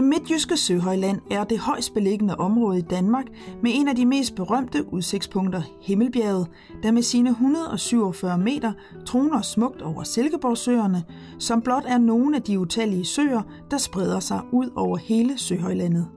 [0.00, 3.24] Det midtjyske Søhøjland er det højst beliggende område i Danmark
[3.62, 6.46] med en af de mest berømte udsigtspunkter, Himmelbjerget,
[6.82, 8.72] der med sine 147 meter
[9.06, 11.04] troner smukt over Silkeborgsøerne,
[11.38, 16.08] som blot er nogle af de utallige søer, der spreder sig ud over hele Søhøjlandet.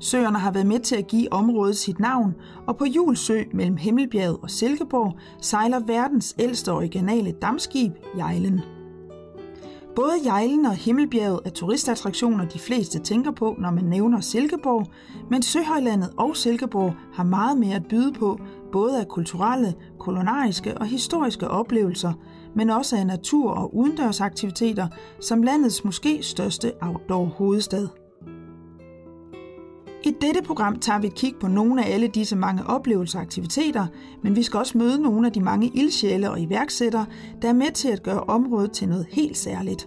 [0.00, 2.34] Søerne har været med til at give området sit navn,
[2.66, 8.60] og på Julsø mellem Himmelbjerget og Silkeborg sejler verdens ældste originale dammskib, Jejlen.
[9.96, 14.86] Både Jejlen og Himmelbjerget er turistattraktioner, de fleste tænker på, når man nævner Silkeborg,
[15.30, 18.40] men Søhøjlandet og Silkeborg har meget mere at byde på,
[18.72, 22.12] både af kulturelle, kolonariske og historiske oplevelser,
[22.56, 24.88] men også af natur- og udendørsaktiviteter,
[25.20, 27.88] som landets måske største outdoor hovedstad.
[30.04, 33.22] I dette program tager vi et kig på nogle af alle disse mange oplevelser og
[33.22, 33.86] aktiviteter,
[34.22, 37.06] men vi skal også møde nogle af de mange ildsjæle og iværksættere,
[37.42, 39.86] der er med til at gøre området til noget helt særligt.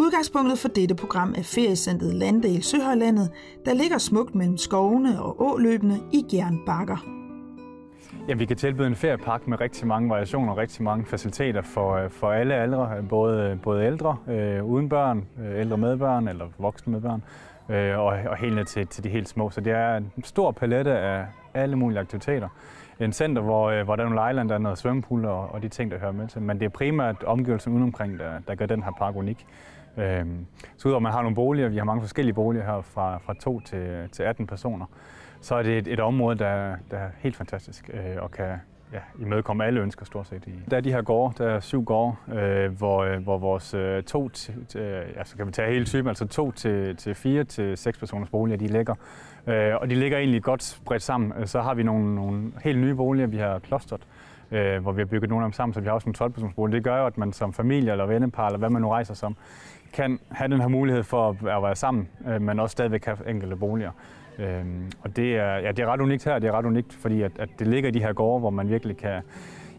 [0.00, 3.30] Udgangspunktet for dette program er feriecentret Landdel Søhøjlandet,
[3.64, 6.96] der ligger smukt mellem skovene og åløbene i Gjernbakker.
[8.28, 11.96] Ja, vi kan tilbyde en feriepakke med rigtig mange variationer og rigtig mange faciliteter for,
[11.96, 16.44] øh, for alle aldre, både, både ældre øh, uden børn, øh, ældre med børn eller
[16.58, 17.22] voksne med børn,
[17.68, 19.50] øh, og, og helt ned til, til de helt små.
[19.50, 22.48] Så det er en stor palette af alle mulige aktiviteter.
[23.00, 25.62] En center, hvor, øh, hvor der er nogle lejland, der er noget svømmepool og, og
[25.62, 26.42] de ting, der hører med til.
[26.42, 29.46] Men det er primært omgivelsen udenomkring, der, der gør den her park unik.
[29.96, 30.26] Øh,
[30.76, 33.34] så udover at man har nogle boliger, vi har mange forskellige boliger her fra, fra
[33.34, 34.86] 2 til, til 18 personer,
[35.40, 38.56] så er det et, et område, der, der er helt fantastisk øh, og kan,
[38.94, 40.48] ja, imødekomme alle ønsker stort set.
[40.70, 44.02] Der er de her gårde, der er syv gårde, øh, hvor, øh, hvor vores øh,
[44.02, 47.76] to, t- øh, altså kan vi tage hele typen, altså to til, til fire til
[47.76, 48.94] seks personers boliger, de ligger.
[49.46, 51.32] Øh, og de ligger egentlig godt spredt sammen.
[51.38, 54.00] Øh, så har vi nogle, nogle helt nye boliger, vi har klostret,
[54.50, 56.32] øh, hvor vi har bygget nogle af dem sammen, så vi har også nogle 12
[56.32, 56.76] personers boliger.
[56.76, 59.36] Det gør jo, at man som familie eller vennepar, eller hvad man nu rejser som,
[59.92, 63.56] kan have den her mulighed for at være sammen, øh, men også stadigvæk have enkelte
[63.56, 63.90] boliger.
[64.38, 67.22] Øhm, og det er, ja, det er ret unikt her, det er ret unikt, fordi
[67.22, 69.22] at, at det ligger i de her gårde, hvor man virkelig kan,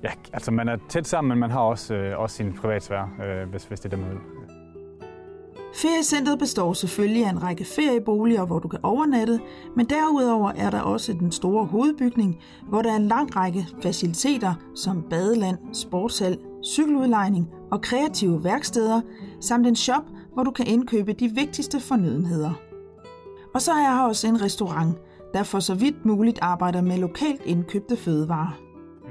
[0.03, 3.49] ja, altså man er tæt sammen, men man har også, øh, også sin privatsfære, øh,
[3.49, 4.19] hvis, hvis det er det, man vil.
[5.75, 9.39] Feriecentret består selvfølgelig af en række ferieboliger, hvor du kan overnatte,
[9.75, 12.39] men derudover er der også den store hovedbygning,
[12.69, 19.01] hvor der er en lang række faciliteter som badeland, sportshal, cykeludlejning og kreative værksteder,
[19.41, 22.64] samt en shop, hvor du kan indkøbe de vigtigste fornødenheder.
[23.55, 24.97] Og så er jeg også en restaurant,
[25.33, 28.59] der for så vidt muligt arbejder med lokalt indkøbte fødevarer.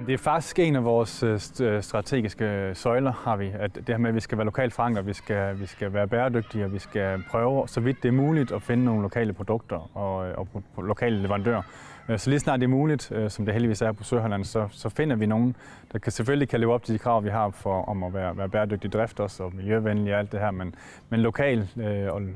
[0.07, 3.51] Det er faktisk en af vores øh, øh, strategiske søjler, har vi.
[3.59, 6.09] At det her med, at vi skal være lokalt forankret, vi skal, vi skal være
[6.09, 9.97] bæredygtige, og vi skal prøve, så vidt det er muligt, at finde nogle lokale produkter
[9.97, 10.35] og, øh,
[10.77, 11.63] og lokale leverandører.
[12.07, 14.69] Så altså, lige snart det er muligt, øh, som det heldigvis er på Søholland, så,
[14.71, 15.57] så finder vi nogen,
[15.93, 18.37] der kan, selvfølgelig kan leve op til de krav, vi har for, om at være,
[18.37, 20.51] være bæredygtig drift også, og miljøvenlig og alt det her.
[20.51, 20.75] Men,
[21.09, 22.29] men lokal øh, og øh,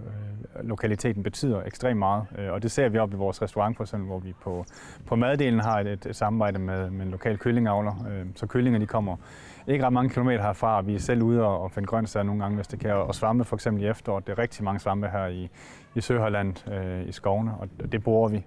[0.63, 4.07] lokaliteten betyder ekstremt meget, øh, og det ser vi op i vores restaurant for eksempel,
[4.07, 4.65] hvor vi på,
[5.07, 8.07] på maddelen har et, et, et samarbejde med, med en lokal kyllingavler.
[8.11, 9.17] Øh, så kyllinger de kommer
[9.67, 10.81] ikke ret mange kilometer herfra.
[10.81, 12.93] Vi er selv ude og finde grøntsager nogle gange, hvis det kan.
[12.93, 14.27] Og svampe for eksempel i efteråret.
[14.27, 15.49] Det er rigtig mange svampe her i,
[15.95, 18.45] i Søholland, øh, i skovene, og det bruger vi.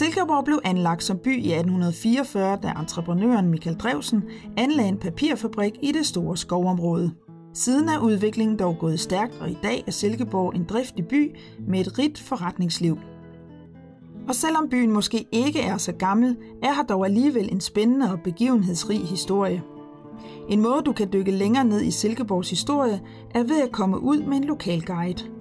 [0.00, 4.22] Silkeborg blev anlagt som by i 1844, da entreprenøren Michael Drevsen
[4.56, 7.12] anlagde en papirfabrik i det store skovområde.
[7.54, 11.36] Siden er udviklingen dog gået stærkt, og i dag er Silkeborg en driftig by
[11.68, 12.98] med et rigt forretningsliv.
[14.28, 18.20] Og selvom byen måske ikke er så gammel, er her dog alligevel en spændende og
[18.24, 19.62] begivenhedsrig historie.
[20.48, 23.00] En måde, du kan dykke længere ned i Silkeborgs historie,
[23.34, 25.39] er ved at komme ud med en lokal guide.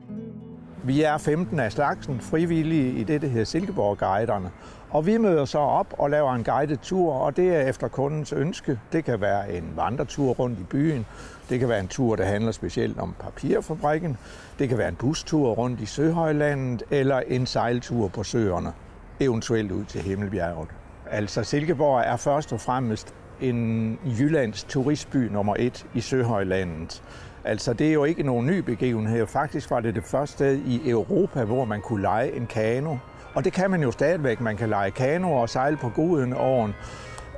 [0.84, 4.52] Vi er 15 af slagsen frivillige i det, der hedder Silkeborg-guiderne.
[4.90, 8.34] Og vi møder så op og laver en guided tur, og det er efter kundens
[8.34, 8.80] ønske.
[8.92, 11.06] Det kan være en vandretur rundt i byen.
[11.50, 14.18] Det kan være en tur, der handler specielt om papirfabrikken.
[14.60, 18.74] Det kan være en bustur rundt i Søhøjlandet, eller en sejltur på søerne,
[19.20, 20.68] eventuelt ud til Himmelbjerget.
[21.12, 27.04] Altså Silkeborg er først og fremmest en Jyllands turistby nummer et i Søhøjlandet.
[27.44, 29.28] Altså, det er jo ikke nogen ny begivenhed.
[29.28, 32.98] Faktisk var det det første sted i Europa, hvor man kunne lege en kano.
[33.34, 34.42] Og det kan man jo stadigvæk.
[34.42, 36.74] Man kan lege kano og sejle på Guden åren.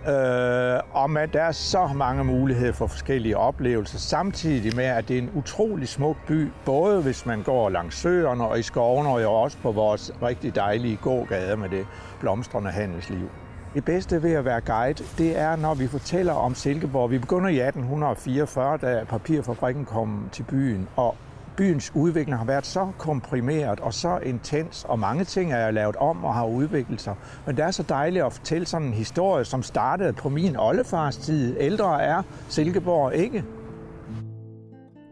[0.07, 5.17] Øh, og man, der er så mange muligheder for forskellige oplevelser, samtidig med, at det
[5.17, 9.41] er en utrolig smuk by, både hvis man går langs søerne og i skovene, og
[9.41, 11.87] også på vores rigtig dejlige gågader med det
[12.19, 13.29] blomstrende handelsliv.
[13.73, 17.11] Det bedste ved at være guide, det er, når vi fortæller om Silkeborg.
[17.11, 21.15] Vi begynder i 1844, da papirfabrikken kom til byen, og
[21.57, 26.23] byens udvikling har været så komprimeret og så intens, og mange ting er lavet om
[26.23, 27.15] og har udviklet sig.
[27.45, 31.17] Men det er så dejligt at fortælle sådan en historie, som startede på min oldefars
[31.17, 31.55] tid.
[31.59, 33.43] Ældre er Silkeborg ikke.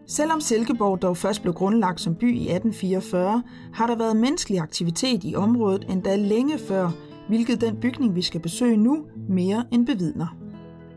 [0.07, 5.23] Selvom Silkeborg dog først blev grundlagt som by i 1844, har der været menneskelig aktivitet
[5.23, 6.91] i området endda længe før,
[7.29, 10.35] hvilket den bygning, vi skal besøge nu, mere end bevidner.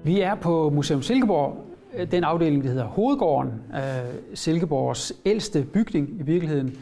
[0.02, 1.56] Vi er på Museum Silkeborg,
[2.10, 3.50] den afdeling, der hedder Hovedgården,
[4.34, 6.76] Silkeborgs ældste bygning i virkeligheden.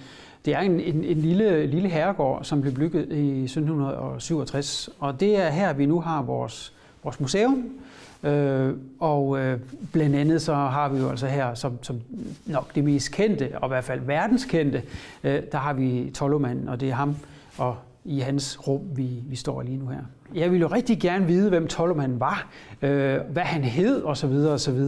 [0.44, 5.36] Det er en, en, en lille, lille herregård, som blev bygget i 1767, og det
[5.36, 6.72] er her, vi nu har vores,
[7.04, 7.64] vores museum.
[8.22, 9.58] Øh, og øh,
[9.92, 12.00] blandt andet så har vi jo altså her, som, som
[12.46, 14.82] nok det mest kendte, og i hvert fald verdenskendte,
[15.24, 17.16] øh, der har vi Tollumanden, og det er ham
[17.58, 20.00] og i hans rum, vi, vi står lige nu her.
[20.34, 22.50] Jeg vil jo rigtig gerne vide, hvem Tolomanden var,
[22.82, 24.32] øh, hvad han hed osv.
[24.32, 24.78] osv.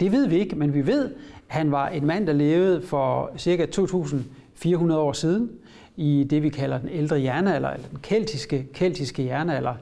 [0.00, 1.10] Det ved vi ikke, men vi ved, at
[1.46, 3.66] han var en mand, der levede for ca.
[3.76, 5.50] 2.400 år siden
[5.96, 9.74] i det, vi kalder den ældre jernalder, eller den keltiske, keltiske jernalder.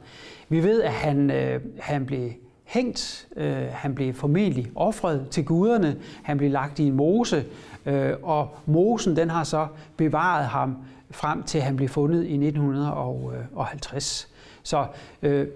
[0.48, 2.30] Vi ved, at han, øh, han blev
[2.64, 7.44] hængt, øh, han blev formentlig offret til guderne, han blev lagt i en mose,
[7.86, 10.76] øh, og mosen den har så bevaret ham
[11.12, 14.28] frem til han blev fundet i 1950.
[14.62, 14.86] Så
[15.22, 15.46] øh,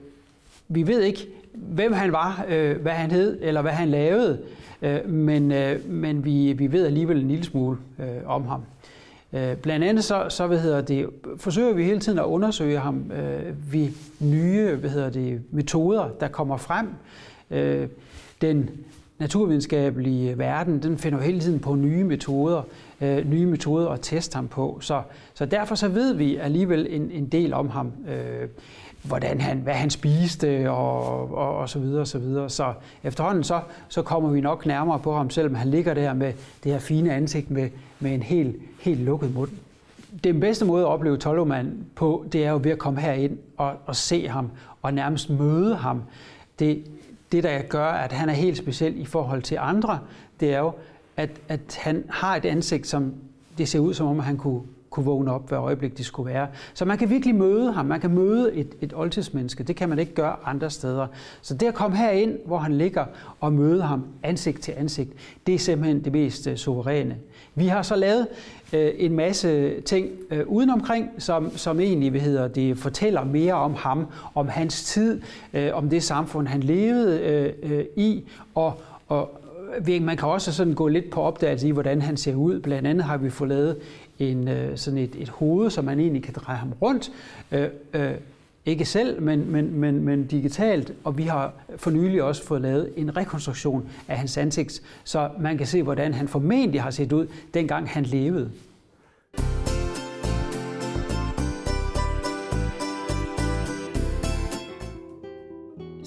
[0.69, 4.39] vi ved ikke, hvem han var, øh, hvad han hed, eller hvad han lavede,
[4.83, 8.63] øh, men, øh, men vi, vi ved alligevel en lille smule øh, om ham.
[9.33, 11.07] Øh, blandt andet så, så hvad hedder det,
[11.37, 13.89] forsøger vi hele tiden at undersøge ham øh, ved
[14.21, 16.89] nye hvad hedder det, metoder, der kommer frem.
[17.51, 17.89] Øh,
[18.41, 18.71] den
[19.19, 22.63] naturvidenskabelige verden, den finder jo hele tiden på nye metoder,
[23.01, 24.79] øh, nye metoder at teste ham på.
[24.81, 25.03] Så,
[25.35, 27.93] så derfor så ved vi alligevel en, en del om ham.
[28.09, 28.49] Øh,
[29.07, 32.51] hvordan han, hvad han spiste og, og, og så videre og så videre.
[32.51, 32.73] Så
[33.05, 36.33] efterhånden så, så kommer vi nok nærmere på ham, selvom han ligger der med
[36.65, 37.69] det her fine ansigt med,
[38.01, 39.51] med en helt, helt lukket mund.
[40.25, 43.73] Den bedste måde at opleve Tolomand på, det er jo ved at komme herind og,
[43.87, 44.51] og se ham
[44.83, 46.03] og nærmest møde ham.
[46.59, 46.85] Det,
[47.33, 49.99] det, der gør, at han er helt speciel i forhold til andre,
[50.41, 50.73] det er jo,
[51.17, 53.15] at, at han har et ansigt, som
[53.59, 54.63] det ser ud som om, han kunne
[54.97, 56.49] kunne vågne op, hver øjeblik det skulle være.
[56.75, 57.87] Så man kan virkelig møde ham.
[57.87, 59.65] Man kan møde et, et oldtidsmenneske.
[59.65, 61.07] Det kan man ikke gøre andre steder.
[61.43, 63.05] Så det at komme herind, hvor han ligger,
[63.41, 65.11] og møde ham ansigt til ansigt,
[65.47, 67.17] det er simpelthen det mest uh, suveræne.
[67.55, 68.27] Vi har så lavet
[68.73, 73.75] uh, en masse ting uh, udenomkring, som, som egentlig hvad hedder det, fortæller mere om
[73.75, 75.21] ham, om hans tid,
[75.55, 78.25] uh, om det samfund, han levede uh, uh, i,
[78.55, 79.41] og, og
[80.01, 82.61] man kan også sådan gå lidt på opdagelse i, hvordan han ser ud.
[82.61, 83.77] Blandt andet har vi fået lavet
[84.19, 87.11] en, øh, sådan et, et hoved, som man egentlig kan dreje ham rundt.
[87.53, 88.11] Øh, øh,
[88.67, 92.93] ikke selv, men, men, men, men digitalt, og vi har for nylig også fået lavet
[92.97, 97.27] en rekonstruktion af hans ansigt, så man kan se, hvordan han formentlig har set ud,
[97.55, 98.51] dengang han levede.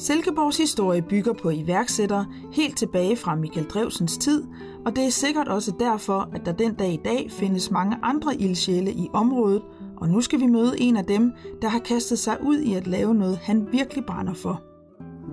[0.09, 4.44] Silkeborgs historie bygger på iværksættere helt tilbage fra Michael Drevsens tid,
[4.85, 8.35] og det er sikkert også derfor, at der den dag i dag findes mange andre
[8.35, 9.61] ildsjæle i området,
[9.97, 12.87] og nu skal vi møde en af dem, der har kastet sig ud i at
[12.87, 14.61] lave noget, han virkelig brænder for.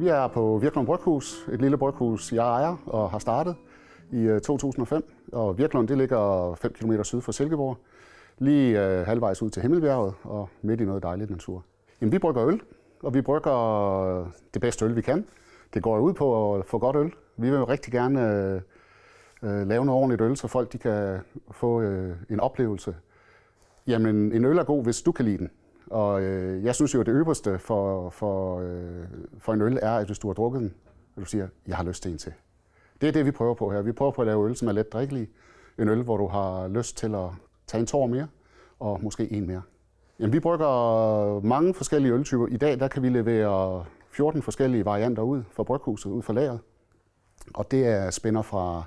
[0.00, 3.54] Vi er på Virklund Bryghus, et lille bryghus, jeg ejer og har startet
[4.12, 5.12] i øh, 2005.
[5.32, 7.78] Og Virklund det ligger 5 km syd for Silkeborg,
[8.38, 11.64] lige øh, halvvejs ud til Himmelbjerget og midt i noget dejligt natur.
[12.00, 12.60] Jamen, vi brygger øl,
[13.02, 15.26] og vi brygger det bedste øl, vi kan.
[15.74, 17.12] Det går ud på at få godt øl.
[17.36, 18.60] Vi vil rigtig gerne øh,
[19.42, 21.18] øh, lave noget ordentligt øl, så folk de kan
[21.50, 22.96] få øh, en oplevelse.
[23.86, 25.50] Jamen, en øl er god, hvis du kan lide den.
[25.86, 29.04] Og øh, jeg synes jo, at det øverste for, for, øh,
[29.38, 30.74] for en øl er, at hvis du har drukket den,
[31.16, 32.32] og du siger, jeg har lyst til en til.
[33.00, 33.82] Det er det, vi prøver på her.
[33.82, 35.28] Vi prøver på at lave øl, som er let drikkelig.
[35.78, 37.28] En øl, hvor du har lyst til at
[37.66, 38.28] tage en tår mere,
[38.78, 39.62] og måske en mere.
[40.20, 42.46] Jamen, vi brygger mange forskellige øltyper.
[42.46, 46.60] I dag der kan vi levere 14 forskellige varianter ud fra bryghuset, ud fra lageret.
[47.54, 48.82] Og det er spænder fra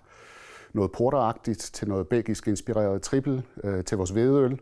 [0.74, 4.59] noget porteragtigt til noget belgisk inspireret trippel øh, til vores hvedeøl.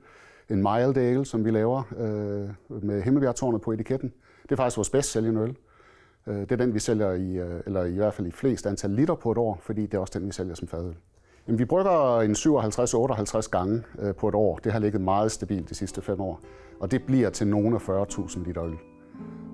[0.50, 4.14] En mild ale, som vi laver øh, med himmelbjergtårnet på etiketten.
[4.44, 5.58] Det er faktisk vores bedst sælgende øl.
[6.28, 8.90] Øh, det er den, vi sælger i, øh, eller i hvert fald i flest antal
[8.90, 10.96] liter på et år, fordi det er også den, vi sælger som fadøl.
[11.48, 14.60] Jamen, vi brygger en 57-58 gange øh, på et år.
[14.64, 16.40] Det har ligget meget stabilt de sidste fem år.
[16.80, 18.74] Og det bliver til nogle af 40.000 liter øl.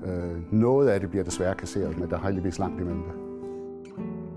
[0.06, 3.14] Øh, noget af det bliver desværre kasseret, men der har heldigvis langt imellem det.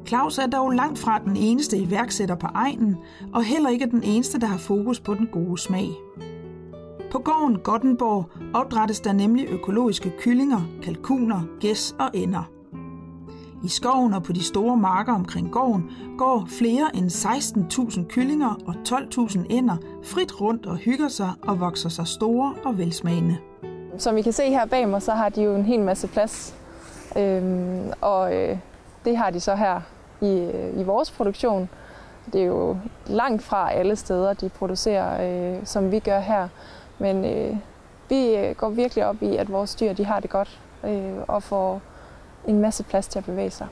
[0.07, 2.97] Claus er dog langt fra den eneste iværksætter på egnen,
[3.35, 5.89] og heller ikke den eneste, der har fokus på den gode smag.
[7.13, 12.56] På gården Gottenborg opdrættes der nemlig økologiske kyllinger, kalkuner, gæs og ender.
[13.65, 18.75] I skoven og på de store marker omkring gården går flere end 16.000 kyllinger og
[18.89, 23.37] 12.000 ænder frit rundt og hygger sig og vokser sig store og velsmagende.
[23.99, 26.55] Som I kan se her bag mig, så har de jo en hel masse plads.
[27.17, 28.59] Øhm, og øh,
[29.05, 29.81] det har de så her
[30.21, 31.69] i, øh, i vores produktion.
[32.33, 36.49] Det er jo langt fra alle steder, de producerer, øh, som vi gør her.
[36.99, 37.57] Men øh,
[38.09, 41.43] vi øh, går virkelig op i, at vores dyr de har det godt øh, og
[41.43, 41.81] får
[42.47, 43.67] en masse plads til at bevæge sig.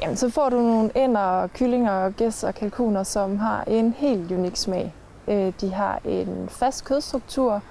[0.00, 4.56] Jamen, så får du nogle ænder, kyllinger, gæs og kalkuner, som har en helt unik
[4.56, 4.94] smag.
[5.28, 7.62] Øh, de har en fast kødstruktur,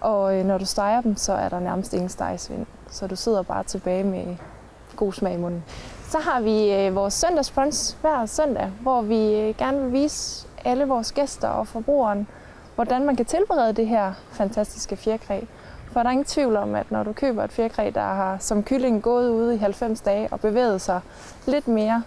[0.00, 2.66] og øh, når du steger dem, så er der nærmest ingen stegesvind.
[2.90, 4.36] Så du sidder bare tilbage med
[4.96, 5.64] god smag i munden.
[6.08, 9.16] Så har vi øh, vores søndagsbrunch hver søndag, hvor vi
[9.58, 12.26] gerne vil vise alle vores gæster og forbrugeren,
[12.74, 15.40] hvordan man kan tilberede det her fantastiske fjerkræ.
[15.92, 18.62] For der er ingen tvivl om, at når du køber et fjerkræ, der har som
[18.62, 21.00] kylling gået ude i 90 dage og bevæget sig
[21.46, 22.02] lidt mere,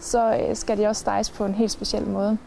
[0.00, 2.38] så øh, skal de også steges på en helt speciel måde.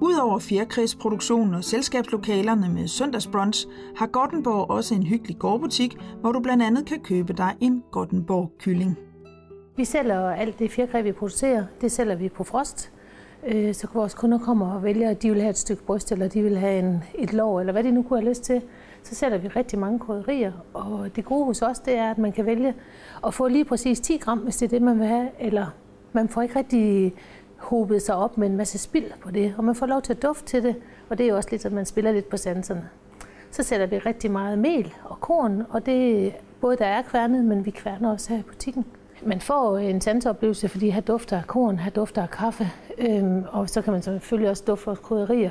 [0.00, 6.62] Udover fjerkræsproduktionen og selskabslokalerne med søndagsbrunch, har Gottenborg også en hyggelig gårdbutik, hvor du blandt
[6.62, 8.98] andet kan købe dig en Gottenborg-kylling.
[9.76, 12.92] Vi sælger alt det fjerkræ, vi producerer, det sælger vi på frost.
[13.46, 16.28] Øh, så vores kunder kommer og vælger, at de vil have et stykke bryst, eller
[16.28, 18.62] de vil have en, et lår, eller hvad de nu kunne have lyst til.
[19.02, 22.32] Så sælger vi rigtig mange krydderier, og det gode hos os, det er, at man
[22.32, 22.74] kan vælge
[23.26, 25.66] at få lige præcis 10 gram, hvis det er det, man vil have, eller
[26.12, 27.14] man får ikke rigtig
[27.56, 30.22] hobet sig op med en masse spild på det, og man får lov til at
[30.22, 30.76] dufte til det,
[31.08, 32.88] og det er jo også lidt, at man spiller lidt på sanserne.
[33.50, 37.66] Så sætter vi rigtig meget mel og korn, og det både der er kværnet, men
[37.66, 38.84] vi kværner også her i butikken.
[39.22, 43.68] Man får en sanseoplevelse, fordi her dufter af korn, her dufter af kaffe, øhm, og
[43.70, 45.50] så kan man selvfølgelig også dufte af krydderier.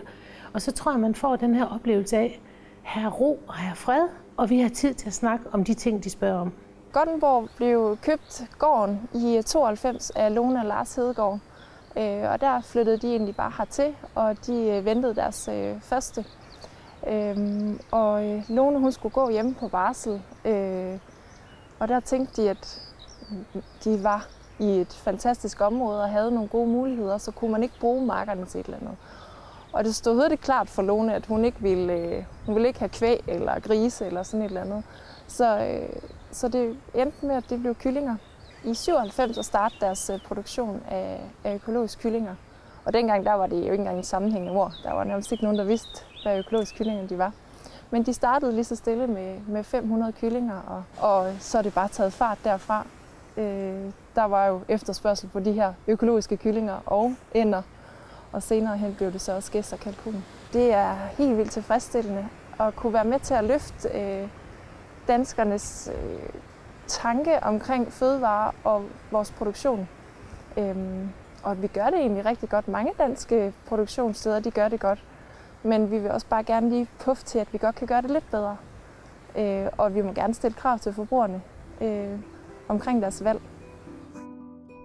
[0.53, 2.41] Og så tror jeg, man får den her oplevelse af,
[2.84, 4.08] her ro og her fred,
[4.38, 6.54] og vi har tid til at snakke om de ting, de spørger om.
[6.94, 11.40] Gottenborg blev købt gården i 92 af Lone og Lars Hedegaard.
[11.98, 16.26] Øh, og der flyttede de egentlig bare hertil, og de øh, ventede deres øh, første.
[17.08, 20.22] Øhm, og Lone hun skulle gå hjemme på barsel,
[21.80, 22.82] og der tænkte de, at
[23.84, 24.28] de var
[24.60, 28.46] i et fantastisk område og havde nogle gode muligheder, så kunne man ikke bruge markerne
[28.46, 28.98] til et eller andet.
[29.74, 32.80] Og det stod det klart for Lone, at hun ikke ville, øh, hun ville ikke
[32.80, 34.84] have kvæg eller grise eller sådan et eller andet.
[35.28, 35.90] Så, øh,
[36.32, 38.16] så det endte med, at det blev kyllinger
[38.63, 42.36] i 97 at starte deres øh, produktion af, af økologisk kyllinger.
[42.86, 44.74] Og dengang der var det jo ikke engang en sammenhængende ord.
[44.84, 47.34] Der var nærmest ikke nogen, der vidste, hvad økologisk kyllinger de var.
[47.92, 51.74] Men de startede lige så stille med, med 500 kyllinger, og, og så er det
[51.74, 52.86] bare taget fart derfra.
[53.38, 57.62] Øh, der var jo efterspørgsel på de her økologiske kyllinger og ender,
[58.32, 60.26] og senere hen blev det så også gæst og kalkun.
[60.54, 62.28] Det er helt vildt tilfredsstillende
[62.60, 64.28] at kunne være med til at løfte øh,
[65.08, 66.30] danskernes øh,
[66.88, 69.90] tanke omkring fødevare og vores produktion.
[70.58, 71.10] Øhm,
[71.44, 72.68] og at vi gør det egentlig rigtig godt.
[72.68, 75.04] Mange danske produktionssteder, de gør det godt.
[75.64, 78.12] Men vi vil også bare gerne lige puffe til, at vi godt kan gøre det
[78.12, 78.58] lidt bedre.
[79.36, 81.42] Øh, og vi må gerne stille krav til forbrugerne
[81.82, 82.20] øh,
[82.68, 83.42] omkring deres valg.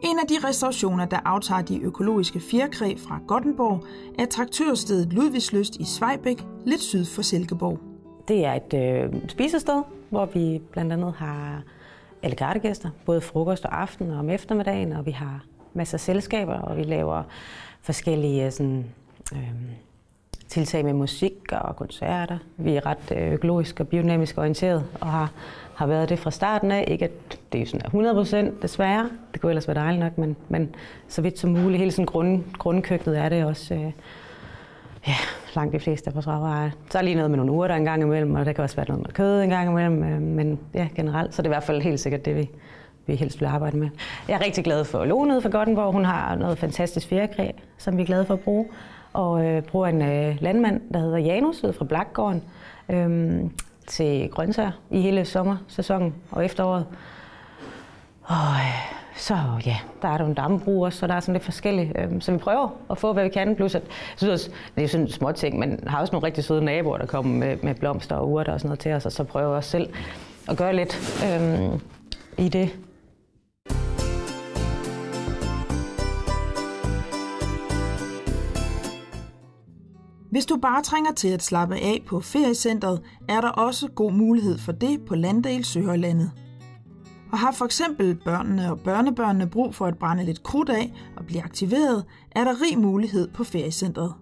[0.03, 3.85] En af de restaurationer, der aftager de økologiske fjerkræ fra Gottenborg,
[4.19, 7.79] er traktørstedet Ludvigsløst i Svejbæk, lidt syd for Silkeborg.
[8.29, 11.63] Det er et øh, spisested, hvor vi blandt andet har
[12.23, 16.55] alle gæster, både frokost og aften og om eftermiddagen, og vi har masser af selskaber,
[16.55, 17.23] og vi laver
[17.83, 18.85] forskellige øh, sådan,
[19.33, 19.53] øh,
[20.49, 22.39] tiltag med musik og koncerter.
[22.57, 25.33] Vi er ret øh, økologisk og biodynamisk orienteret og har,
[25.77, 26.85] har været det fra starten af.
[26.89, 30.37] Ikke at det er sådan 100 procent desværre, det kunne ellers være dejligt nok, men,
[30.49, 30.75] men
[31.09, 31.79] så vidt som muligt.
[31.79, 33.93] Hele sådan grund, grundkøkkenet er det også øh,
[35.07, 35.15] ja,
[35.55, 36.71] langt de fleste af vores råvarer.
[36.91, 38.77] Så er lige noget med nogle uger der en gang imellem, og der kan også
[38.77, 41.65] være noget med kød en gang imellem, øh, men ja, generelt, så det i hvert
[41.65, 42.51] fald helt sikkert det, vi,
[43.07, 43.89] vi helst vil arbejde med.
[44.29, 45.93] Jeg er rigtig glad for Lone fra Gottenborg.
[45.93, 48.67] Hun har noget fantastisk fjerkræ, som vi er glade for at bruge.
[49.13, 52.43] Og øh, bruger en øh, landmand, der hedder Janus ud fra Blakgården.
[52.89, 53.41] øh,
[53.87, 56.87] til grøntsager i hele sommersæsonen og efteråret.
[58.23, 61.45] Og øh, så ja, der er der en dammebrug også, så der er sådan lidt
[61.45, 61.93] forskelligt.
[61.99, 63.57] Øhm, så vi prøver at få, hvad vi kan.
[63.57, 66.45] Plus at, jeg synes også, det er sådan små ting, men har også nogle rigtig
[66.45, 69.13] søde naboer, der kommer med, med blomster og urter og sådan noget til os, og
[69.13, 69.89] så prøver jeg også selv
[70.49, 71.81] at gøre lidt øhm,
[72.39, 72.71] i det.
[80.31, 84.59] Hvis du bare trænger til at slappe af på feriecentret, er der også god mulighed
[84.59, 86.31] for det på Landdal Søhøjlandet.
[87.33, 91.27] Og har for eksempel børnene og børnebørnene brug for at brænde lidt krudt af og
[91.27, 94.15] blive aktiveret, er der rig mulighed på feriecentret.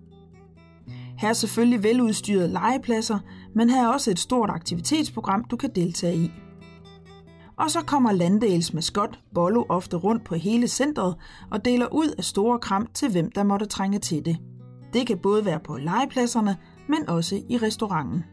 [1.18, 3.18] Her er selvfølgelig veludstyrede legepladser,
[3.54, 6.32] men her er også et stort aktivitetsprogram, du kan deltage i.
[7.56, 11.14] og så kommer Landdales maskot Bollo ofte rundt på hele centret
[11.50, 14.38] og deler ud af store kram til hvem der måtte trænge til det.
[14.94, 16.56] Det kan både være på legepladserne,
[16.88, 18.24] men også i restauranten.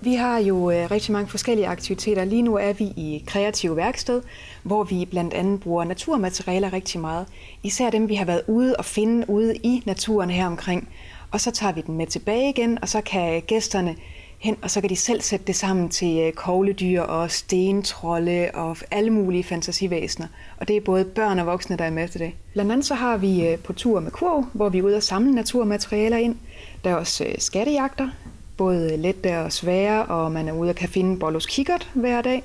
[0.00, 2.24] Vi har jo øh, rigtig mange forskellige aktiviteter.
[2.24, 4.22] Lige nu er vi i kreativ værksted,
[4.62, 7.26] hvor vi blandt andet bruger naturmaterialer rigtig meget.
[7.62, 10.88] Især dem, vi har været ude og finde ude i naturen her omkring.
[11.30, 13.96] Og så tager vi den med tilbage igen, og så kan gæsterne
[14.40, 18.76] hen, og så kan de selv sætte det sammen til øh, kogledyr og stentrolde og
[18.90, 20.26] alle mulige fantasivæsener.
[20.56, 22.32] Og det er både børn og voksne, der er med til det.
[22.52, 25.02] Blandt andet så har vi øh, på tur med kurv, hvor vi er ude og
[25.02, 26.36] samle naturmaterialer ind.
[26.84, 28.08] Der er også øh, skattejagter,
[28.56, 32.42] både lette og svære, og man er ude og kan finde Bollos kikkert hver dag.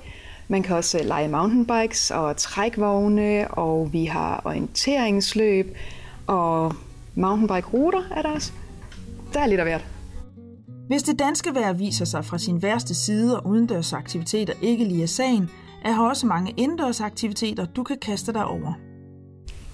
[0.48, 5.78] Man kan også lege mountainbikes og trækvogne, og vi har orienteringsløb,
[6.28, 6.74] og
[7.16, 8.52] mountainbike-ruter er der også.
[9.34, 9.95] Der er lidt af hvert.
[10.88, 15.08] Hvis det danske vejr viser sig fra sin værste side, og udendørsaktiviteter ikke lige er
[15.08, 15.50] sagen,
[15.86, 18.74] er her også mange indendørsaktiviteter, du kan kaste dig over.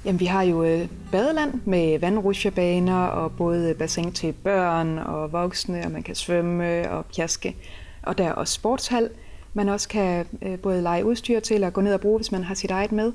[0.06, 5.32] Jamen, vi har jo øh, badeland med vandrutsjebaner og både øh, bassin til børn og
[5.32, 7.56] voksne, og man kan svømme og pjaske.
[8.04, 9.10] Og der er også sportshal,
[9.54, 12.44] man også kan øh, både lege udstyr til og gå ned og bruge, hvis man
[12.44, 13.14] har sit eget med.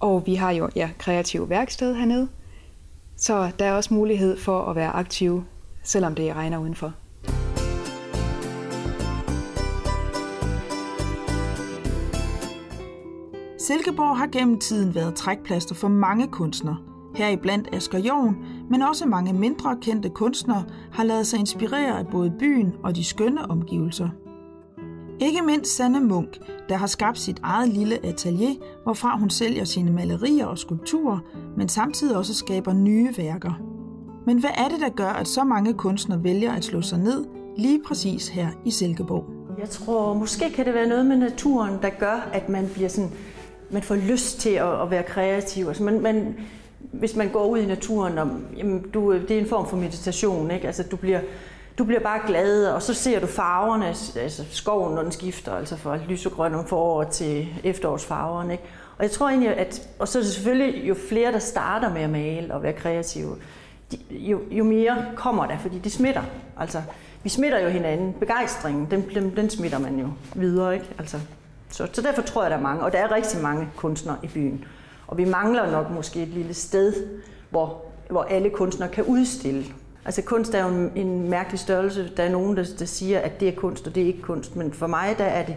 [0.00, 2.28] Og vi har jo ja, kreativ værksted hernede,
[3.16, 5.44] så der er også mulighed for at være aktiv,
[5.82, 6.94] selvom det regner udenfor.
[13.70, 16.76] Silkeborg har gennem tiden været trækplaster for mange kunstnere.
[17.14, 18.36] Heriblandt Asger Jorn,
[18.70, 23.04] men også mange mindre kendte kunstnere har lavet sig inspirere af både byen og de
[23.04, 24.08] skønne omgivelser.
[25.20, 29.92] Ikke mindst Sanne Munk, der har skabt sit eget lille atelier, hvorfra hun sælger sine
[29.92, 31.18] malerier og skulpturer,
[31.56, 33.60] men samtidig også skaber nye værker.
[34.26, 37.24] Men hvad er det, der gør, at så mange kunstnere vælger at slå sig ned
[37.56, 39.24] lige præcis her i Silkeborg?
[39.58, 43.10] Jeg tror, måske kan det være noget med naturen, der gør, at man bliver sådan
[43.70, 45.68] man får lyst til at, at være kreativ.
[45.68, 46.36] Altså man, man,
[46.78, 49.76] hvis man går ud i naturen, og, jamen, du, øh, det er en form for
[49.76, 50.50] meditation.
[50.50, 50.66] Ikke?
[50.66, 51.20] Altså, du, bliver,
[51.78, 55.76] du bliver bare glad, og så ser du farverne, altså skoven, når den skifter, altså
[55.76, 58.52] fra lysegrøn om foråret til efterårsfarverne.
[58.52, 58.64] Ikke?
[58.98, 62.02] Og jeg tror egentlig, at og så er det selvfølgelig, jo flere, der starter med
[62.02, 63.36] at male og være kreative,
[63.92, 66.22] de, jo, jo mere kommer der, fordi det smitter.
[66.58, 66.82] Altså,
[67.22, 68.12] vi smitter jo hinanden.
[68.12, 70.86] Begejstringen, den, den, den smitter man jo videre, ikke?
[70.98, 71.20] Altså,
[71.70, 74.26] så, så derfor tror jeg, der er mange, og der er rigtig mange kunstnere i
[74.26, 74.64] byen.
[75.06, 76.94] Og vi mangler nok måske et lille sted,
[77.50, 79.64] hvor, hvor alle kunstnere kan udstille.
[80.04, 82.10] Altså kunst er jo en, en mærkelig størrelse.
[82.16, 84.56] Der er nogen, der, der siger, at det er kunst, og det er ikke kunst.
[84.56, 85.56] Men for mig, der er det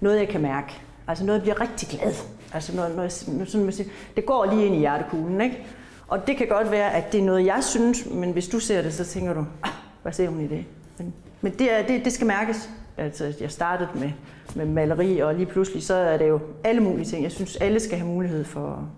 [0.00, 0.72] noget, jeg kan mærke.
[1.08, 2.12] Altså noget, jeg bliver rigtig glad.
[2.54, 5.66] Altså noget, noget, sådan, man siger, det går lige ind i hjertekuglen, ikke?
[6.08, 8.82] Og det kan godt være, at det er noget, jeg synes, men hvis du ser
[8.82, 9.70] det, så tænker du, ah,
[10.02, 10.64] hvad ser hun i det?
[10.98, 12.70] Men, men det, er, det, det skal mærkes.
[12.96, 14.10] Altså, jeg startede med,
[14.54, 17.22] med maleri, og lige pludselig så er det jo alle mulige ting.
[17.22, 18.88] Jeg synes, alle skal have mulighed for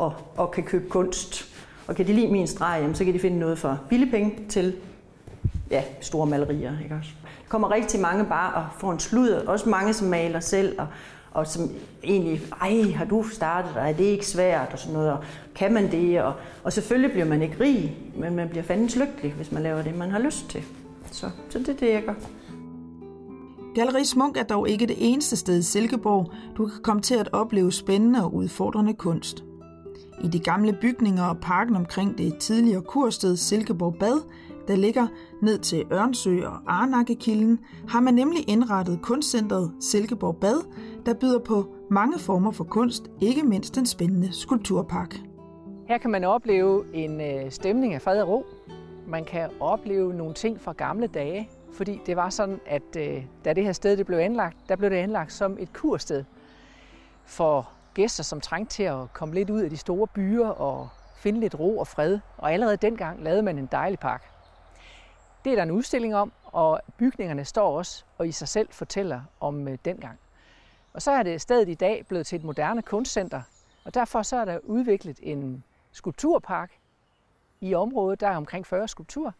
[0.00, 0.12] at, at,
[0.44, 1.56] at kan købe kunst.
[1.86, 4.38] Og kan de lide min streg, jamen, så kan de finde noget for billige penge
[4.48, 4.74] til
[5.70, 6.72] ja, store malerier.
[6.82, 7.10] Ikke også?
[7.22, 9.48] Der kommer rigtig mange bare og får en sludder.
[9.48, 10.86] Også mange, som maler selv, og,
[11.32, 11.70] og som
[12.04, 15.18] egentlig, ej, har du startet, og er det ikke svært, og sådan noget, og
[15.54, 16.22] kan man det?
[16.22, 16.32] Og,
[16.64, 19.96] og selvfølgelig bliver man ikke rig, men man bliver fandens lykkelig, hvis man laver det,
[19.96, 20.62] man har lyst til.
[21.12, 22.14] Så, så det er det, jeg gør.
[23.74, 27.28] Galeri Munk er dog ikke det eneste sted i Silkeborg, du kan komme til at
[27.32, 29.44] opleve spændende og udfordrende kunst.
[30.24, 34.22] I de gamle bygninger og parken omkring det tidligere kursted Silkeborg Bad,
[34.68, 35.06] der ligger
[35.42, 40.66] ned til Ørnsø og Arnakkekilden, har man nemlig indrettet kunstcentret Silkeborg Bad,
[41.06, 45.16] der byder på mange former for kunst, ikke mindst den spændende skulpturpark.
[45.88, 48.44] Her kan man opleve en øh, stemning af fred og ro.
[49.08, 53.52] Man kan opleve nogle ting fra gamle dage, fordi det var sådan, at øh, da
[53.52, 56.24] det her sted det blev anlagt, der blev det anlagt som et kursted
[57.24, 61.40] for gæster, som trængte til at komme lidt ud af de store byer og finde
[61.40, 62.18] lidt ro og fred.
[62.36, 64.30] Og allerede dengang lavede man en dejlig park.
[65.44, 69.20] Det er der en udstilling om, og bygningerne står også og i sig selv fortæller
[69.40, 70.18] om øh, dengang.
[70.92, 73.42] Og så er det stedet i dag blevet til et moderne kunstcenter,
[73.84, 76.78] og derfor så er der udviklet en skulpturpark
[77.60, 78.20] i området.
[78.20, 79.32] Der er omkring 40 skulpturer,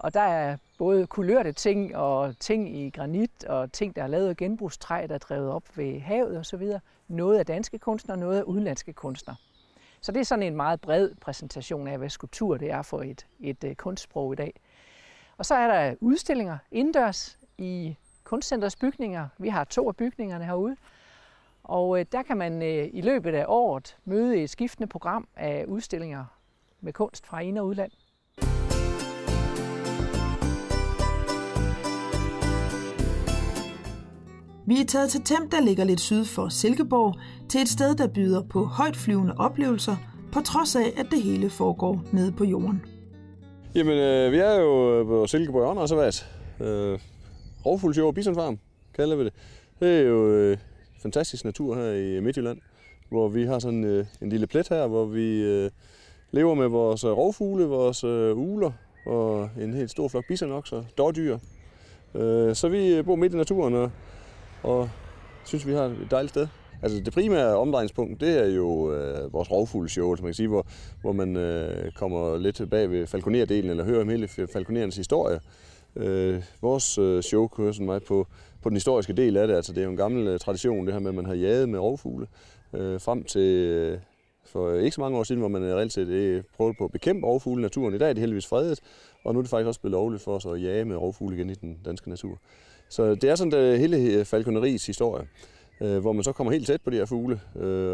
[0.00, 4.28] og der er både kulørte ting og ting i granit og ting, der er lavet
[4.28, 6.72] af genbrugstræ, der er drevet op ved havet osv.
[7.08, 9.36] Noget af danske kunstnere, noget af udenlandske kunstnere.
[10.00, 13.26] Så det er sådan en meget bred præsentation af, hvad skulptur det er for et,
[13.40, 14.60] et, øh, kunstsprog i dag.
[15.36, 19.28] Og så er der udstillinger indendørs i kunstcenters bygninger.
[19.38, 20.76] Vi har to af bygningerne herude.
[21.64, 25.64] Og øh, der kan man øh, i løbet af året møde et skiftende program af
[25.64, 26.24] udstillinger
[26.80, 27.92] med kunst fra ind- og udland.
[34.70, 37.14] Vi er taget til Tem, der ligger lidt syd for Silkeborg,
[37.48, 39.96] til et sted, der byder på højtflyvende oplevelser,
[40.32, 42.82] på trods af, at det hele foregår nede på jorden.
[43.74, 46.26] Jamen, øh, vi er jo øh, på Silkeborg Åndreservat.
[46.60, 46.98] Øh,
[47.66, 48.58] Rovfuglsjord Bisonfarm,
[48.94, 49.32] kalder vi det.
[49.80, 50.58] Det er jo øh,
[51.02, 52.58] fantastisk natur her i Midtjylland,
[53.08, 55.70] hvor vi har sådan øh, en lille plet her, hvor vi øh,
[56.30, 58.72] lever med vores øh, rovfugle, vores øh, uler
[59.06, 61.38] og en helt stor flok bisonokser, dårdyr.
[62.14, 63.90] Øh, så vi øh, bor midt i naturen og,
[64.62, 64.90] og
[65.44, 66.46] synes, vi har et dejligt sted.
[66.82, 70.66] Altså det primære omdrejningspunkt, det er jo øh, vores rovfugleshow, som man kan sige, hvor,
[71.00, 75.40] hvor man øh, kommer lidt tilbage ved falconerdelen, eller hører om hele falconerens historie.
[75.96, 78.26] Øh, vores øh, show kører sådan meget på,
[78.62, 79.54] på den historiske del af det.
[79.54, 81.68] Altså det er jo en gammel øh, tradition, det her med, at man har jaget
[81.68, 82.26] med rovfugle.
[82.74, 83.98] Øh, frem til øh,
[84.46, 86.92] for ikke så mange år siden, hvor man øh, reelt set øh, prøvede på at
[86.92, 87.94] bekæmpe rovfugle i naturen.
[87.94, 88.80] I dag er det heldigvis fredet,
[89.24, 91.50] og nu er det faktisk også blevet lovligt for os at jage med rovfugle igen
[91.50, 92.38] i den danske natur.
[92.90, 95.26] Så det er sådan det hele øh, falkoneriets historie
[95.80, 97.40] øh, hvor man så kommer helt tæt på de her fugle,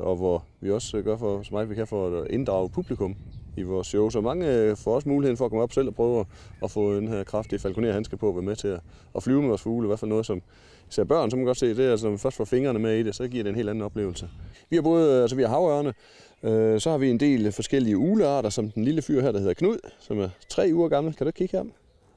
[0.02, 3.16] og hvor vi også gør for så meget vi kan for at inddrage publikum
[3.56, 4.10] i vores show.
[4.10, 6.24] Så mange får også muligheden for at komme op selv og prøve
[6.62, 8.78] at få den her kraftige falconerhandske på at være med til
[9.16, 9.86] at, flyve med vores fugle.
[9.86, 10.42] I hvert fald noget, som
[10.90, 12.78] især børn, så man kan godt se, det er, altså, når man først får fingrene
[12.78, 14.28] med i det, så giver det en helt anden oplevelse.
[14.70, 15.94] Vi har både altså, vi har havørne,
[16.42, 19.54] øh, så har vi en del forskellige ulearter, som den lille fyr her, der hedder
[19.54, 21.14] Knud, som er tre uger gammel.
[21.14, 21.64] Kan du kigge her?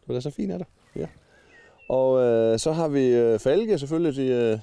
[0.07, 0.65] Det er så fint, er der?
[0.95, 1.05] Ja.
[1.89, 4.60] Og øh, så har vi øh, falke, selvfølgelig, de, øh,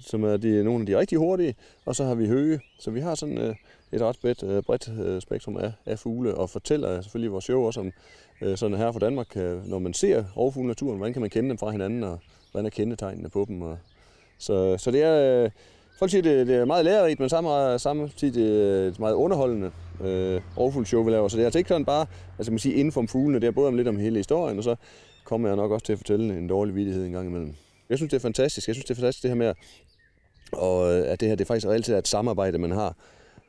[0.00, 1.54] som er de, nogle af de rigtig hurtige,
[1.86, 2.60] og så har vi høge.
[2.78, 3.54] Så vi har sådan øh,
[3.92, 7.62] et ret bredt, øh, bredt øh, spektrum af, af fugle, og fortæller selvfølgelig vores show
[7.62, 7.92] også om
[8.42, 11.48] øh, sådan her fra Danmark, øh, når man ser rovfugle naturen, hvordan kan man kende
[11.48, 12.18] dem fra hinanden, og
[12.50, 13.62] hvordan er kendetegnene på dem.
[13.62, 13.78] Og,
[14.38, 15.50] så, så det er, øh,
[15.98, 18.42] folk siger, det, det er meget lærerigt, men samtidig, samtidig
[18.88, 21.28] et meget underholdende øh, rovfuglshow, vi laver.
[21.28, 22.06] Så det er altså ikke sådan bare,
[22.38, 24.64] altså man siger inden for fuglene, det er både om lidt om hele historien, og
[24.64, 24.76] så
[25.32, 27.54] kommer jeg nok også til at fortælle en dårlig vidighed en gang imellem.
[27.88, 28.68] Jeg synes, det er fantastisk.
[28.68, 29.54] Jeg synes, det er fantastisk det her med,
[30.52, 32.96] og øh, at det her det faktisk altid et samarbejde, man har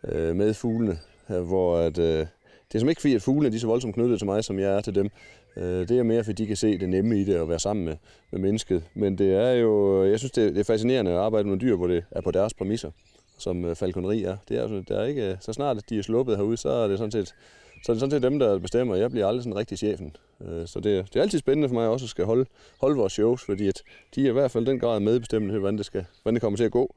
[0.08, 2.20] øh, med fuglene, øh, hvor at, øh,
[2.68, 4.78] det er som ikke fordi, at fuglene er så voldsomt knyttet til mig, som jeg
[4.78, 5.10] er til dem.
[5.58, 7.86] Øh, det er mere, fordi de kan se det nemme i det at være sammen
[7.86, 7.96] med,
[8.32, 8.84] med mennesket.
[8.94, 11.58] Men det er jo, øh, jeg synes, det er, det er fascinerende at arbejde med
[11.58, 12.92] dyr, hvor det er på deres præmisser,
[13.38, 14.38] som falkoneri er.
[14.50, 16.98] Det er, altså, der er ikke, så snart de er sluppet herude, så er det
[16.98, 17.36] sådan set
[17.84, 18.96] så det er sådan set dem, der bestemmer.
[18.96, 20.16] Jeg bliver aldrig sådan rigtig chefen.
[20.48, 22.46] Øh, så det, det er altid spændende for mig også at skal holde,
[22.82, 23.84] holde vores shows, fordi at
[24.16, 26.64] de er i hvert fald den grad medbestemmende, hvordan det, skal, hvordan det kommer til
[26.64, 26.96] at gå.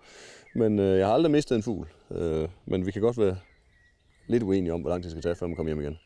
[0.55, 1.89] Men øh, jeg har aldrig mistet en fugl.
[2.11, 3.37] Øh, men vi kan godt være
[4.27, 5.99] lidt uenige om, hvor lang tid det skal tage, før man kommer hjem igen.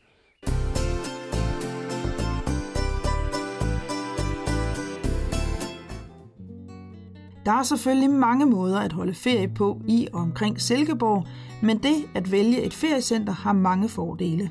[7.45, 11.27] Der er selvfølgelig mange måder at holde ferie på i og omkring Silkeborg,
[11.61, 14.49] men det at vælge et feriecenter har mange fordele.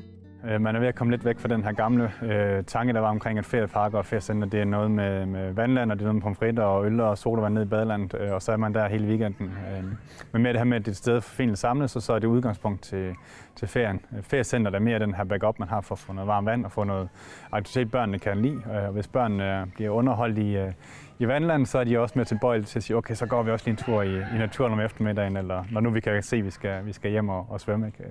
[0.49, 2.99] Øh, man er ved at komme lidt væk fra den her gamle øh, tanke, der
[2.99, 6.05] var omkring, at ferieparker og feriecenter, det er noget med, med vandland, og det er
[6.05, 8.73] noget med pomfritter og øl og sodavand ned i badelandet, øh, og så er man
[8.73, 9.45] der hele weekenden.
[9.47, 9.83] Øh,
[10.31, 12.13] men med det her med, at det er et sted for fint samles, så, så
[12.13, 13.15] er det udgangspunkt til,
[13.55, 14.01] til ferien.
[14.17, 16.65] Øh, feriecenter er mere den her backup, man har for at få noget varmt vand
[16.65, 17.09] og få noget
[17.51, 18.61] aktivitet, børnene kan lide.
[18.75, 20.71] Øh, og hvis børnene bliver underholdt i, øh,
[21.19, 23.51] i vandland, så er de også mere tilbøjelige til at sige, okay, så går vi
[23.51, 26.37] også lige en tur i, i naturen om eftermiddagen, eller når nu vi kan se,
[26.37, 27.87] at vi skal, vi skal hjem og, og svømme.
[27.87, 28.03] Ikke?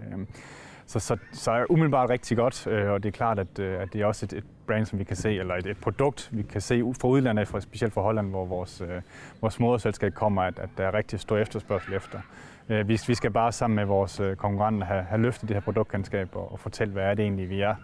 [0.91, 3.93] Så, så, så er umiddelbart rigtig godt, øh, og det er klart, at, øh, at
[3.93, 6.43] det er også et, et brand, som vi kan se, eller et, et produkt, vi
[6.43, 9.03] kan se fra udlandet, for, specielt fra Holland, hvor vores, øh,
[9.41, 12.21] vores moderselskab kommer, at, at der er rigtig stor efterspørgsel efter.
[12.69, 15.61] Øh, vi, vi skal bare sammen med vores øh, konkurrenter have, have løftet det her
[15.61, 17.75] produktkendskab og, og fortælle, hvad er det egentlig, vi er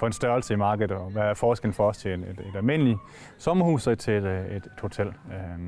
[0.00, 2.56] for en størrelse i markedet, og hvad er forskellen for os til et, et, et
[2.56, 2.98] almindeligt
[3.38, 5.06] sommerhus og til et, øh, et, et hotel.
[5.06, 5.58] Øh,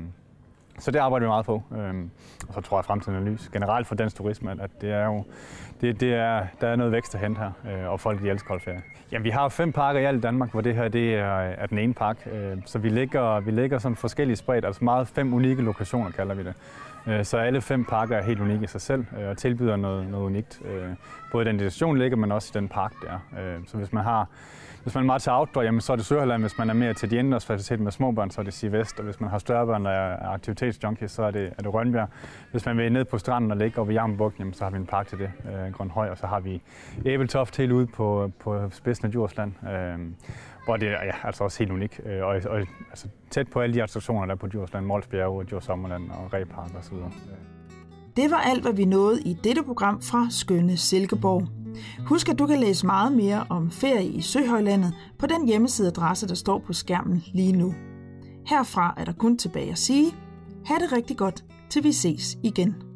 [0.79, 1.63] så det arbejder vi meget på.
[1.77, 2.11] Øhm,
[2.47, 3.49] og så tror jeg, at fremtiden er lys.
[3.53, 5.23] Generelt for dansk turisme, at det er jo,
[5.81, 8.49] det, det er, der er noget vækst at hente her, øh, og folk de elsker
[8.49, 8.81] holdferie.
[9.11, 11.77] Jamen, vi har fem parker i alt Danmark, hvor det her det er, er den
[11.77, 12.27] ene park.
[12.31, 16.35] Øh, så vi ligger, vi ligger sådan forskellige spredt, altså meget fem unikke lokationer kalder
[16.35, 16.53] vi det.
[17.07, 20.07] Øh, så alle fem parker er helt unikke i sig selv øh, og tilbyder noget,
[20.07, 20.61] noget unikt.
[20.65, 20.89] Øh,
[21.31, 23.41] både den destination ligger, men også i den park der.
[23.41, 24.27] Øh, så hvis man har
[24.87, 26.43] hvis man er meget til outdoor, jamen, så er det Sørholland.
[26.43, 28.99] Hvis man er mere til de indendørs faciliteter med små børn, så er det Sivest.
[28.99, 32.09] Og hvis man har større børn, der er aktivitetsjunkies, så er det, er det Rønbjerg.
[32.51, 34.77] Hvis man vil ned på stranden og ligge over ved Jammerbugt, jamen, så har vi
[34.77, 36.09] en park til det, øh, Grønhøj.
[36.09, 36.61] Og så har vi
[37.05, 39.53] Æbeltoft helt ude på, på spidsen af Djursland.
[39.63, 39.99] Øh,
[40.65, 41.99] hvor det er ja, altså også helt unik.
[42.05, 45.63] Øh, og, og altså, tæt på alle de attraktioner, der er på Djursland, Molsbjerg, Djurs
[45.63, 46.97] Sommerland og Repark osv.
[48.17, 51.56] Det var alt, hvad vi nåede i dette program fra Skønne Silkeborg.
[52.05, 56.35] Husk, at du kan læse meget mere om ferie i Søhøjlandet på den hjemmesideadresse, der
[56.35, 57.73] står på skærmen lige nu.
[58.45, 60.15] Herfra er der kun tilbage at sige,
[60.65, 62.86] ha' det rigtig godt, til vi ses igen.